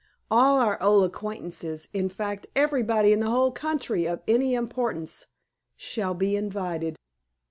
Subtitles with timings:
[0.31, 5.27] All our old acquaintances in fact, everybody in the whole country of any importance
[5.77, 6.95] shall be invited.